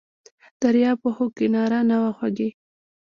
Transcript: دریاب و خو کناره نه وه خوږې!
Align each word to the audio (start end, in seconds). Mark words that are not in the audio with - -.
دریاب 0.61 0.99
و 1.03 1.09
خو 1.15 1.25
کناره 1.37 1.79
نه 1.89 1.97
وه 2.01 2.11
خوږې! 2.17 2.49